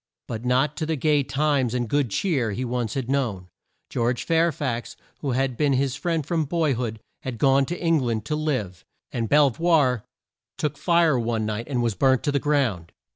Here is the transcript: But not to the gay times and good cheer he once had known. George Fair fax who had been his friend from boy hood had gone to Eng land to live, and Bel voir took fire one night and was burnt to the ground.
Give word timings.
But 0.27 0.43
not 0.43 0.75
to 0.77 0.87
the 0.87 0.95
gay 0.95 1.21
times 1.21 1.75
and 1.75 1.87
good 1.87 2.09
cheer 2.09 2.53
he 2.53 2.65
once 2.65 2.95
had 2.95 3.07
known. 3.07 3.49
George 3.87 4.23
Fair 4.23 4.51
fax 4.51 4.95
who 5.19 5.33
had 5.33 5.55
been 5.55 5.73
his 5.73 5.95
friend 5.95 6.25
from 6.25 6.45
boy 6.45 6.73
hood 6.73 6.99
had 7.21 7.37
gone 7.37 7.67
to 7.67 7.77
Eng 7.79 7.99
land 7.99 8.25
to 8.25 8.35
live, 8.35 8.83
and 9.11 9.29
Bel 9.29 9.51
voir 9.51 10.03
took 10.57 10.75
fire 10.75 11.19
one 11.19 11.45
night 11.45 11.67
and 11.69 11.83
was 11.83 11.93
burnt 11.93 12.23
to 12.23 12.31
the 12.31 12.39
ground. 12.39 12.91